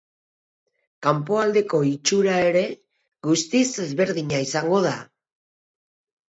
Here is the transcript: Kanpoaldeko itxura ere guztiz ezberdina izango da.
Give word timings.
Kanpoaldeko 1.07 1.81
itxura 1.89 2.37
ere 2.45 2.63
guztiz 3.29 3.63
ezberdina 3.85 4.41
izango 4.49 4.81
da. 4.89 4.97